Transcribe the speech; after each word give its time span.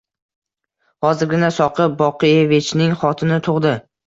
Hozirgina 1.07 1.49
Soqi 1.59 1.87
Boqievichning 2.01 2.97
xotini 3.05 3.41
tug`di 3.51 3.77